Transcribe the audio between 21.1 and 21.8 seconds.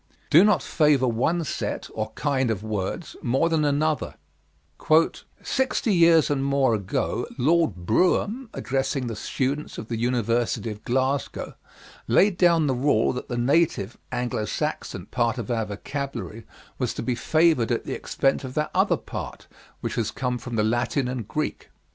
Greek.